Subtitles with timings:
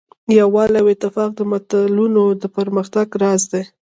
[0.37, 3.63] یووالی او اتفاق د ملتونو د پرمختګ راز دی.